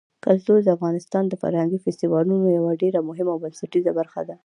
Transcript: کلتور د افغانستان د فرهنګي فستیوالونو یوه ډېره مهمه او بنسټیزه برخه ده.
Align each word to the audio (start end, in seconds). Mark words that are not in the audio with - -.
کلتور 0.25 0.59
د 0.63 0.69
افغانستان 0.77 1.23
د 1.27 1.33
فرهنګي 1.41 1.77
فستیوالونو 1.85 2.45
یوه 2.57 2.71
ډېره 2.81 2.99
مهمه 3.09 3.31
او 3.33 3.41
بنسټیزه 3.43 3.91
برخه 3.99 4.21
ده. 4.29 4.35